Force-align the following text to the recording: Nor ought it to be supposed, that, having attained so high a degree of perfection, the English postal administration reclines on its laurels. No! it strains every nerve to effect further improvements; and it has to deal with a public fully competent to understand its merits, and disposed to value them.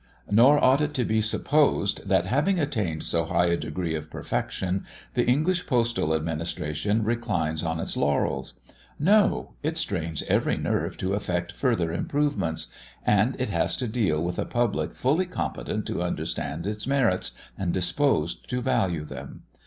Nor 0.31 0.57
ought 0.63 0.81
it 0.81 0.95
to 0.95 1.05
be 1.05 1.21
supposed, 1.21 2.09
that, 2.09 2.25
having 2.25 2.59
attained 2.59 3.03
so 3.03 3.23
high 3.25 3.45
a 3.45 3.55
degree 3.55 3.93
of 3.93 4.09
perfection, 4.09 4.83
the 5.13 5.27
English 5.27 5.67
postal 5.67 6.15
administration 6.15 7.03
reclines 7.03 7.61
on 7.61 7.79
its 7.79 7.95
laurels. 7.95 8.55
No! 8.97 9.53
it 9.61 9.77
strains 9.77 10.23
every 10.23 10.57
nerve 10.57 10.97
to 10.97 11.13
effect 11.13 11.51
further 11.51 11.93
improvements; 11.93 12.73
and 13.05 13.39
it 13.39 13.49
has 13.49 13.77
to 13.77 13.87
deal 13.87 14.23
with 14.23 14.39
a 14.39 14.45
public 14.45 14.95
fully 14.95 15.27
competent 15.27 15.85
to 15.85 16.01
understand 16.01 16.65
its 16.65 16.87
merits, 16.87 17.33
and 17.55 17.71
disposed 17.71 18.49
to 18.49 18.59
value 18.59 19.03
them. 19.05 19.43